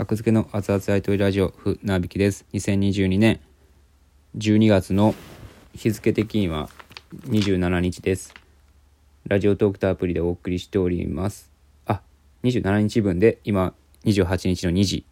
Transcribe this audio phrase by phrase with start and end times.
[0.00, 2.46] 格付けの熱々アイトリラジオ、ふなびきです。
[2.54, 3.38] 2022年
[4.34, 5.14] 12月の
[5.74, 6.70] 日付的には
[7.26, 8.32] 27日です。
[9.26, 11.50] ラジオトークとアプリでお送りしております。
[11.84, 12.00] あ、
[12.44, 13.74] 27日分で今
[14.06, 15.04] 28日の2時、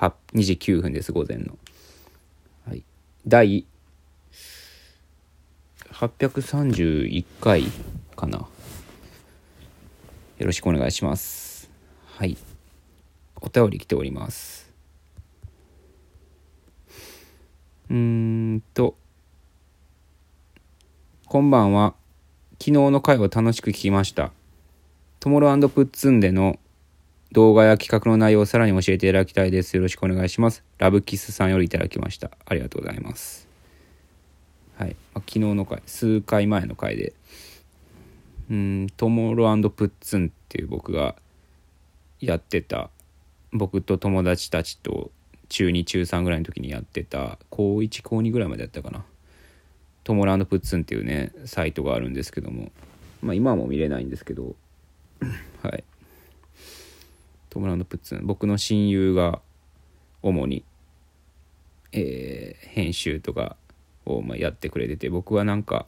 [0.00, 0.12] 2
[0.42, 1.56] 時9分です、午前の。
[2.66, 2.82] はい。
[3.24, 3.64] 第
[5.92, 7.66] 831回
[8.16, 8.38] かな。
[8.38, 8.48] よ
[10.40, 11.70] ろしくお願いします。
[12.16, 12.36] はい。
[13.42, 14.70] お便り来ております。
[17.90, 17.96] うー
[18.54, 18.96] んと、
[21.26, 21.94] こんばんは。
[22.52, 24.30] 昨日の回を楽しく聞きました。
[25.18, 26.60] トモロプッツンでの
[27.32, 29.74] 動画や企画の内容をさらに教えていただきたいです。
[29.76, 30.62] よろしくお願いします。
[30.78, 32.30] ラブキスさんよりいただきました。
[32.46, 33.48] ありがとうございます。
[34.76, 34.96] はい。
[35.14, 37.14] まあ昨日の回、数回前の回で、
[38.50, 41.16] うん、トモロプッツンっていう僕が
[42.20, 42.90] やってた、
[43.52, 45.10] 僕と友達たちと
[45.48, 49.04] 中2中3ぐらいの時にやってた高1高2ぐらいまでやったかな。
[50.04, 52.72] トモロプッツンっていうねサイトがあるんですけども。
[53.22, 54.56] まあ今はもう見れないんですけど。
[55.62, 55.84] はい。
[57.50, 58.20] トモロプッツン。
[58.24, 59.40] 僕の親友が
[60.22, 60.64] 主に
[61.92, 63.56] えー編集とか
[64.06, 65.86] をまあやってくれてて僕はなんか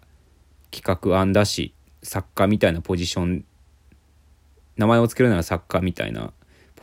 [0.71, 3.45] 企画案だし作家みたいなポジション
[4.77, 6.33] 名前を付けるなら作家みたいな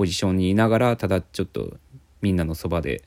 [0.02, 1.78] ポジションにいながらただちょっと
[2.24, 3.04] みんなのそばで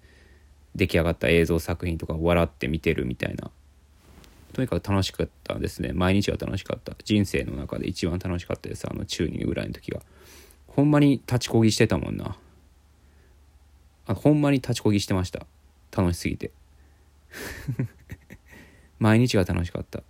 [0.77, 3.51] 出来上がった映像作品とかを笑って見てるみたいな。
[4.53, 5.91] とにかく楽しかったですね。
[5.93, 6.93] 毎日が楽しかった。
[7.03, 10.03] 人生の中で一番楽しかったですあの中2ぐらいの時が。
[10.69, 12.37] ほんまに立ちこぎしてたもんな。
[14.07, 15.49] あほんまに立ちこぎしてました。
[15.91, 16.53] 楽しすぎて。
[19.01, 20.05] 毎日が楽しかった。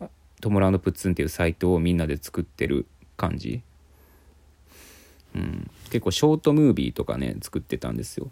[0.00, 0.08] あ
[0.40, 2.86] トモランドプッツンっていうサイトをみんなで作ってる
[3.16, 3.62] 感じ。
[5.36, 8.30] うん、結構ショートムービーとかね作ってたんですよ。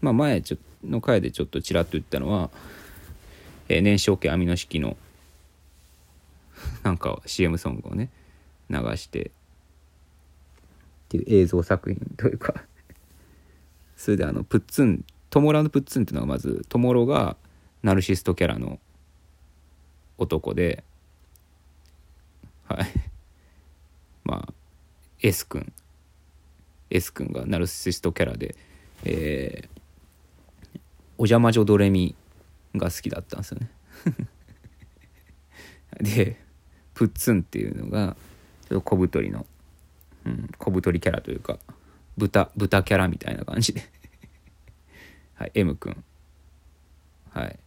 [0.00, 2.50] まあ前ちょの回でちょっとちらっと言ったのは、
[3.68, 4.96] えー燃焼系アミノ式の
[6.84, 8.10] なんか CM ソングをね
[8.68, 9.30] 流してっ
[11.08, 12.64] ていう映像作品というか
[13.96, 17.36] それであのプッツントモラのプッツンっていうのはまずトモロが
[17.82, 18.78] ナルシストキャラの
[20.18, 20.84] 男で
[22.68, 22.86] はい。
[24.24, 24.54] まあ
[25.20, 25.72] S 君。
[26.90, 28.54] S 君がナルシストキャラで、
[29.04, 29.76] えー
[31.18, 32.14] お邪魔女ドレミ
[32.74, 33.70] が好きだったんですよね。
[36.00, 36.36] で
[36.94, 38.16] プッツンっていうのが
[38.68, 39.46] ちょっと小太りの、
[40.26, 41.58] うん、小太りキャラというか
[42.18, 43.82] 豚豚キャラみたいな感じで。
[45.34, 46.04] はい M 君。
[47.30, 47.58] はい。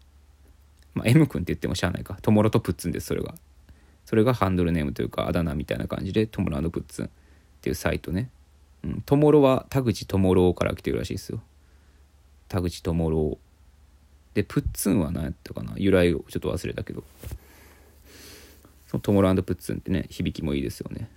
[0.94, 2.20] まあ M 君って言ってもしゃあないか。
[2.22, 3.36] トモロとプッツンですそれが。
[4.06, 7.10] それがハンドルネームというかあだ名みたいな感じでトモロプッツンっ
[7.62, 8.30] ていうサイトね。
[8.84, 11.42] うん、トモロは田口智郎から来てるらしいですよ。
[12.48, 13.38] 田口智郎
[14.34, 15.74] でプッツンは何やったかな？
[15.78, 17.04] 由来をちょっと忘れたけど。
[18.88, 21.10] そのトモロプッツンってね響きもいいですよね。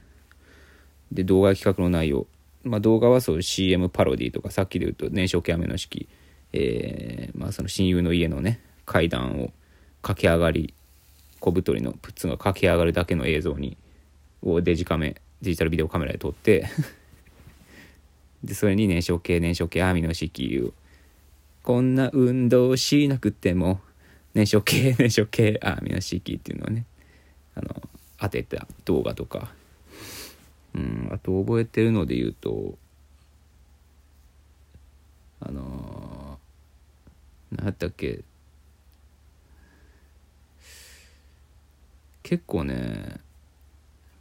[1.11, 2.27] で動画企画の内容。
[2.65, 6.09] まあ動画はそう CM パロディとかさっきで言うと燃焼系雨の式
[6.53, 9.53] えーまあその親友の家のね階段を
[10.03, 10.75] 駆け上がり
[11.41, 13.77] 小太りのプッツンが駆け上がるだけの映像に
[14.43, 16.69] をデジカメデジタルビデオカメラで撮って
[18.43, 20.73] でそれに燃焼系燃焼系アミノ式を
[21.63, 23.81] こんな運動しなくても
[24.35, 26.85] 燃焼系燃焼系アミノ式っていうのをね
[27.55, 27.83] あの
[28.19, 29.53] 当てた動画とか。
[30.75, 32.79] うんあと覚えてるので言うと
[35.41, 38.21] あのー、何やったっけ？
[42.23, 43.21] 結構ね、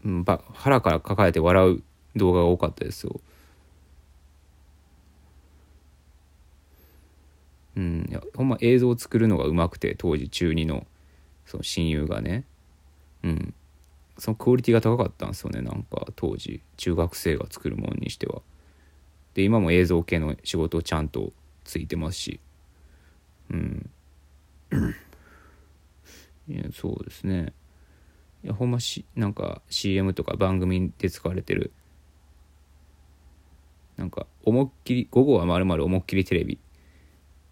[0.04, 1.84] うん、ば腹から抱えて笑う
[2.18, 3.22] 動画が多かったですよ。
[7.76, 10.86] うん、いやほんま映像を作るのがうまくて当時中2の
[11.46, 12.46] その親友がね。
[13.24, 13.54] うん。
[14.18, 18.42] そのクオリティが高かったんですよねなんか当時中学生が作るものにしては。
[19.34, 21.32] で今も映像系の仕事ちゃんと
[21.64, 22.40] ついてますし。
[23.50, 23.90] うん。
[26.48, 27.54] いやそうですね。
[28.44, 31.72] いやほんましなんか CM とか番組で使われてる
[33.98, 36.60] なんか思いっきり午後はまるまる思いっきりテレビ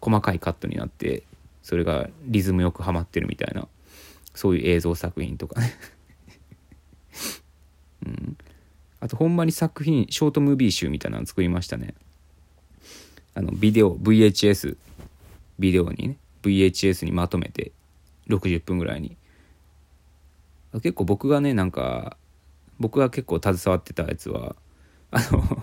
[0.00, 1.22] 細かいカットになって
[1.62, 3.68] それがリズムよくはまってるみたいな
[4.34, 5.74] そういう映像作品とかね。
[8.06, 8.36] うん、
[9.00, 11.94] あとほんまに作品ショートムービー集みたいなの作りましたね。
[13.34, 14.76] あのビデオ VHS
[15.58, 17.72] ビデオにね VHS にまとめて
[18.28, 19.16] 60分ぐらいに。
[20.74, 22.16] 結構僕がねなんか
[22.78, 24.54] 僕が結構携わってたやつは
[25.10, 25.62] あの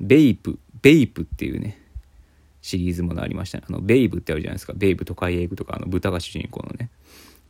[0.00, 1.80] ベイプベイプっていうね
[2.64, 3.64] シリーズものありましたね。
[3.68, 4.72] あのベイブってあるじゃないですか。
[4.74, 6.88] ベイブとカイエイブとかあの豚が主人公のね。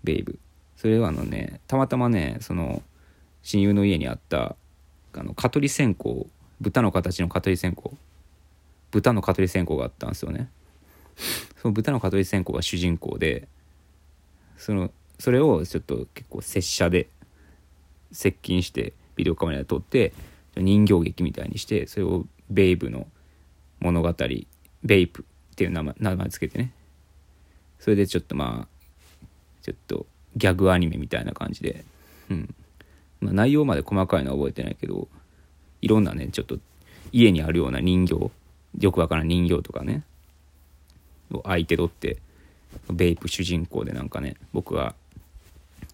[0.02, 0.40] ベイブ。
[0.76, 2.82] それはあのねたまたまねその
[3.44, 4.56] 親友の家にあった
[5.12, 6.08] あの蚊取り線香
[6.60, 7.90] 豚の形の蚊取り線香。
[8.90, 10.50] 豚の蚊取り線香があったんですよね。
[11.62, 13.46] その豚の蚊取り線香が主人公で
[14.56, 14.90] その
[15.20, 17.06] それをちょっと結構拙者で
[18.10, 20.12] 接近してビデオカメラで撮って
[20.56, 23.06] 人形劇みたいにしてそれをベイブの
[23.78, 24.12] 物語
[24.84, 26.72] ベイプっていう名前名前つけてね。
[27.78, 28.86] それでちょっとまあ
[29.62, 31.84] ちょっとギャグアニメみたいな感じで、
[32.30, 32.54] うん。
[33.20, 35.08] まあ、内容まで細かいのは覚えてないけど
[35.80, 36.58] いろんなねちょっと
[37.12, 38.30] 家にあるような人形
[38.78, 40.04] よくわからん人形とかね。
[41.32, 42.18] を相手取って
[42.92, 44.94] ベイプ主人公でなんかね僕は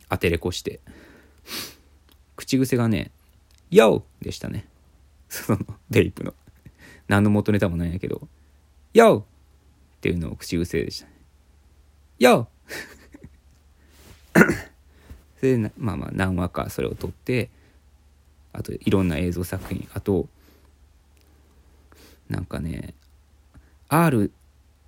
[0.09, 0.81] 当てれこして
[2.37, 3.11] 口癖がね
[3.71, 4.67] 「YO!」でしたね。
[5.29, 5.59] その
[5.89, 6.35] ベイプの。
[7.07, 8.29] 何の元ネタもないんやけど
[8.95, 11.13] 「YO!」っていうのを口癖でしたね
[12.19, 12.47] 「YO!」
[15.39, 17.51] それでまあまあ何話かそれを撮って
[18.53, 20.29] あといろんな映像作品あと
[22.29, 22.95] なんかね
[23.89, 24.31] R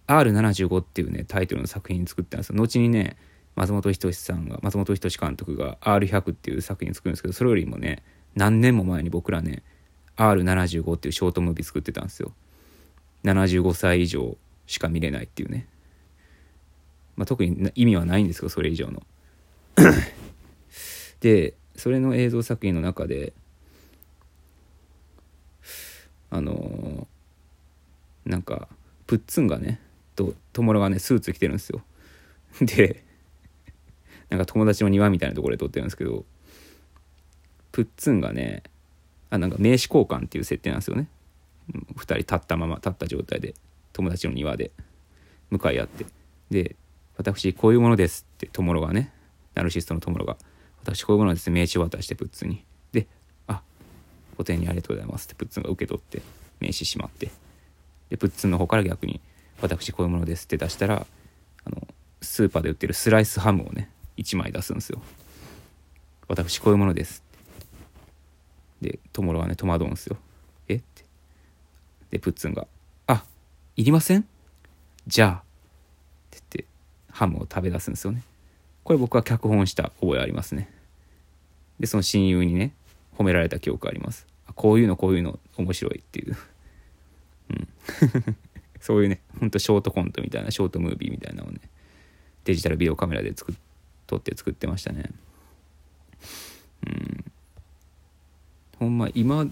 [0.06, 3.16] R75 っていうねタイトルの作品作ったんですよ後にね
[3.54, 8.02] 松本人志さんが松本人志監督が R100 っていう作品作るんですけどそれよりもね
[8.34, 9.62] 何年も前に僕らね
[10.16, 12.32] R75 っていうショートムービー作ってたんですよ
[13.24, 14.36] 75歳以上
[14.66, 15.66] しか見れないっていうね、
[17.16, 19.02] まあ、特に意味はないんですけどそれ以上の。
[21.20, 23.32] でそれの映像作品の中で
[26.30, 28.68] あのー、なんか
[29.06, 29.80] プッツンがね
[30.16, 31.82] と友達がねスーツ着てるんですよ。
[32.60, 33.04] で
[34.30, 36.24] なんか友達の庭みたいなところで撮ってるんですけど
[37.70, 38.62] プッツンがね
[39.30, 41.08] あなんか名刺交換っていう設定なんですよね。
[41.72, 43.54] 2人立ったまま立った状態で
[43.92, 44.70] 友達の庭で
[45.50, 46.06] 向かい合って
[46.50, 46.76] で
[47.16, 49.12] 私こういうものですって友達がね
[49.54, 50.36] ナルシストの友達が
[50.82, 52.64] 私こういうものです名刺を渡してプッツンに。
[52.92, 53.06] で
[53.46, 53.62] あ
[54.38, 56.22] お手にありがとうございますってプッツンが受け取って
[56.60, 57.30] 名刺しまって。
[58.10, 59.20] でプッツンの方から逆に
[59.60, 61.06] 私こういうものですって出したら
[61.64, 61.86] あの
[62.20, 65.00] スーパーで売ってるスライスハムをね1枚出すんですよ。
[66.28, 67.22] 私こういうものです
[68.80, 70.16] でトモロはね戸惑うんですよ。
[72.12, 72.68] でプッツンが
[73.08, 73.24] 「あ
[73.74, 74.28] いりません
[75.08, 75.40] じゃあ」っ
[76.30, 76.66] て言って
[77.10, 78.22] ハムを食べ出すんですよね。
[78.84, 80.70] これ僕は脚本した覚えありますね。
[81.80, 82.72] でその親友にね
[83.18, 86.36] 褒められた記憶ありますこういうのこういうの面白いっていう。
[87.50, 87.68] うん。
[88.80, 91.60] そういうねほんとショートコントみたいなショートムービーみたいなのをね
[92.44, 93.54] デジタルビデオカメラで作
[94.06, 95.10] 撮って作ってましたね。
[96.86, 97.24] うん。
[98.78, 99.46] ほんま今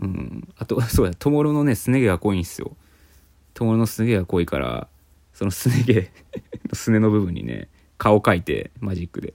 [0.00, 0.48] うん。
[0.56, 2.76] あと そうやトモロのねすね毛が濃いんですよ。
[3.54, 4.88] トモロのすね毛が濃いから
[5.32, 6.10] そのすね毛
[6.68, 9.34] の すねの部分にね顔描いてマジックで。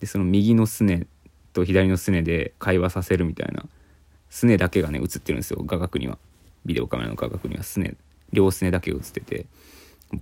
[0.00, 1.06] でその右のすね
[1.52, 3.66] と左のすねで会話させるみたいな
[4.30, 6.18] すねだけがね映ってるんですよ画角には。
[6.64, 7.62] ビデオカメラの画角には。
[7.62, 7.96] すね
[8.32, 9.46] 両すねだけ映ってて。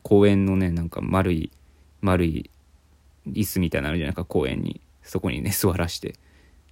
[0.03, 1.51] 公園のねなんか丸い
[2.01, 2.51] 丸い
[3.29, 4.81] 椅子みたいなのあるじゃないか公園に。
[5.03, 6.15] そこにね座らして。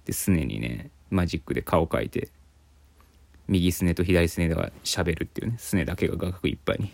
[0.05, 2.29] ですねにねマジックで顔描いて。
[3.47, 5.57] 右すねと左すねでは喋るっていうね。
[5.57, 6.91] すねだけが画角いっぱいに、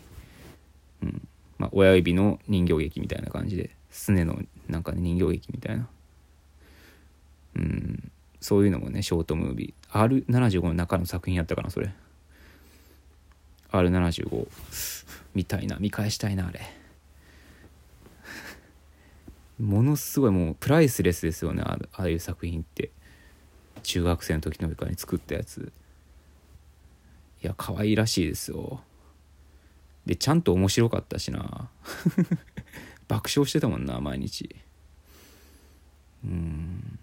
[1.03, 1.27] うん。
[1.57, 5.87] まあ、親指の人形劇みたいな感じですねのなんか、ね、人形劇みたいな。
[7.55, 8.11] うん。
[8.41, 10.25] そういうのもねショートムービー。
[10.25, 11.93] R75 の中の作品やったかなそれ。
[13.71, 14.47] R75
[15.33, 15.77] 見たいな。
[15.79, 16.59] 見返したいなあれ。
[19.59, 22.91] ものすごいもうプライスレスですよねああいう作品って。
[23.83, 25.71] 中学生の時のかに作ったやつ。
[27.43, 28.81] いや可愛らしいですよ。
[30.05, 31.69] でちゃんと面白かったしな。
[33.07, 34.55] 爆笑してたもんな毎日。
[36.23, 36.99] うん。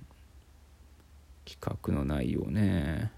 [1.44, 3.10] 企画の内容ね。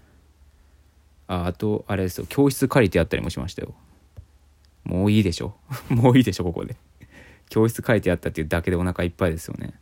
[1.27, 2.25] ああとあれですよ。
[2.27, 3.73] 教室借りてやったりもしましたよ。
[4.83, 5.55] もういいでしょ。
[5.89, 6.75] もういいでしょここで。
[7.49, 9.73] 教室借りてやったっていうだけでお腹いっぱいですよね。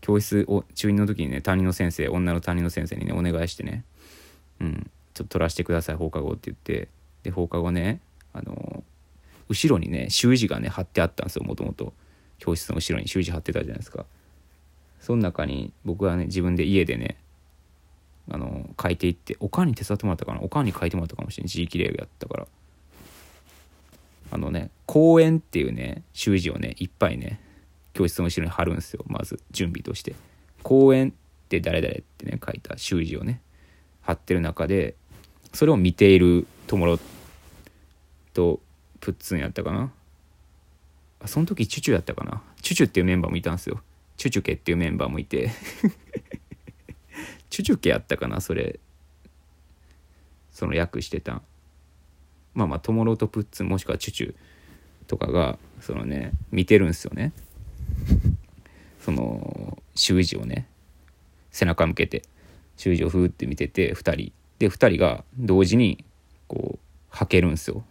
[0.00, 3.84] 教室を中2の時にね担任の先生女の担任の先生にねお願いしてね。
[4.60, 4.90] うん。
[5.18, 6.88] ちょっと取らせてください放課後って言って。
[7.24, 8.00] で放課後ね
[8.32, 8.84] あの
[9.48, 11.92] 後ろにね習字がね貼ってあったんですよもともと
[12.38, 14.06] 教室の後ろに習字貼ってたじゃないですか。
[15.00, 17.16] その中に僕はね自分で家でね
[18.30, 20.40] あの書いていっておかんに手伝ってもらったかな？
[20.42, 21.48] おかんに書いてもらったかもしれない。
[21.48, 22.46] 字きれやったから。
[24.30, 27.40] あのね公園っていうね習字をねいっぱいね
[27.94, 30.14] 教室の後ろに貼るんですよまず準備として。
[30.62, 33.40] 公園って誰々ってね書いた習字をね
[34.02, 34.94] 貼ってる中で
[35.52, 36.98] それを見ている友
[38.34, 38.60] と
[39.00, 39.90] プッツンやったかな？
[41.20, 42.42] あその時チュチュやったかな？
[42.62, 43.80] チュチュっていうメンバーもいたんですよ。
[44.16, 45.50] チュチュケっていうメンバーもいて。
[47.50, 48.40] チュチュケやったかな？
[48.40, 48.78] それ。
[50.52, 51.40] その役してた
[52.52, 54.34] まあまあトモロとプッツンもしくはチュチュ
[55.06, 57.32] とかがそのね見てるんですよね。
[59.00, 60.66] その習字をね
[61.52, 62.24] 背中向けて
[62.76, 64.32] 習字をふーって見てて2人。
[64.58, 66.04] で2人が同時に
[66.46, 66.78] こう
[67.10, 67.84] はけるんですよ。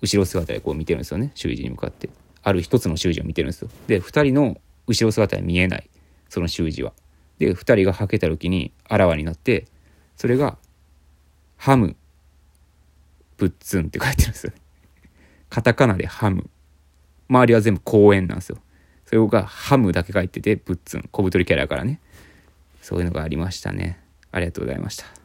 [0.00, 1.32] 後ろ姿でこう見てるんですよね。
[1.34, 2.08] 習字に向かって。
[2.42, 3.70] ある一つの習字を見てるんですよ。
[3.86, 5.88] で2人の後ろ姿は見えない。
[6.28, 6.92] その習字は。
[7.38, 9.66] で2人がはけた時にあらわになって
[10.16, 10.58] それが
[11.56, 11.96] 「ハム」
[13.36, 14.52] 「プッツン」って書いてるんですよ
[15.48, 16.50] カタカナで「ハム」
[17.28, 18.58] 周りは全部公園なんですよ。
[19.06, 22.00] それが「ハム」だけ書いてて「プッツン」小太りキャラからね。
[22.82, 24.00] そういうのがありましたね。
[24.32, 25.17] ありがとうございました。